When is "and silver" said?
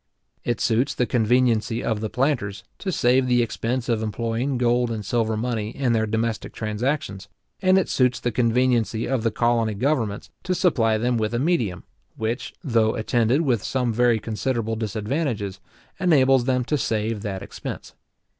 4.89-5.37